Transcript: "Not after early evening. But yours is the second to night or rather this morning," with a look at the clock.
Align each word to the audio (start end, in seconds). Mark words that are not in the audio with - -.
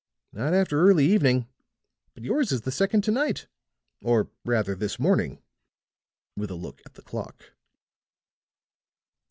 "Not 0.33 0.55
after 0.55 0.81
early 0.81 1.05
evening. 1.05 1.47
But 2.15 2.23
yours 2.23 2.51
is 2.51 2.61
the 2.61 2.71
second 2.71 3.03
to 3.03 3.11
night 3.11 3.45
or 4.01 4.31
rather 4.43 4.73
this 4.73 4.97
morning," 4.97 5.43
with 6.35 6.49
a 6.49 6.55
look 6.55 6.81
at 6.87 6.95
the 6.95 7.03
clock. 7.03 7.53